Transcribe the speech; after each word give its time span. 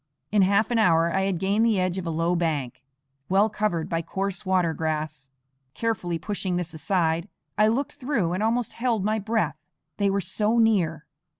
In 0.31 0.41
half 0.41 0.71
an 0.71 0.79
hour 0.79 1.13
I 1.13 1.25
had 1.25 1.37
gained 1.37 1.63
the 1.63 1.79
edge 1.79 1.99
of 1.99 2.07
a 2.07 2.09
low 2.09 2.35
bank, 2.35 2.83
well 3.29 3.51
covered 3.51 3.87
by 3.87 4.01
coarse 4.01 4.47
water 4.47 4.73
grass. 4.73 5.29
Carefully 5.75 6.17
pushing 6.17 6.55
this 6.55 6.73
aside, 6.73 7.29
I 7.55 7.67
looked 7.67 7.93
through, 7.97 8.33
and 8.33 8.41
almost 8.41 8.73
held 8.73 9.05
my 9.05 9.19
breath, 9.19 9.59
they 9.97 10.09
were 10.09 10.19
so 10.19 10.57
near. 10.57 11.05